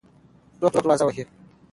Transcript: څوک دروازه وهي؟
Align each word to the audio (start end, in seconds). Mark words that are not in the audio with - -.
څوک 0.59 0.71
دروازه 0.75 1.03
وهي؟ 1.05 1.23